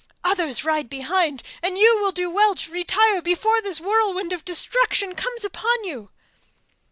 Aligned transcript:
Others 0.23 0.63
ride 0.63 0.89
behind, 0.89 1.43
and 1.61 1.77
you 1.77 1.99
will 1.99 2.11
do 2.11 2.27
well 2.31 2.55
to 2.55 2.71
retire 2.71 3.21
before 3.21 3.61
this 3.61 3.79
whirlwind 3.79 4.33
of 4.33 4.43
destruction 4.43 5.13
comes 5.13 5.45
upon 5.45 5.83
you. 5.83 6.09